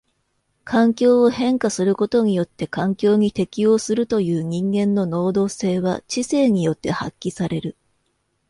[0.63, 7.77] 環境を変化することによって環境に適応するという人間の能動性は知性によって発揮される。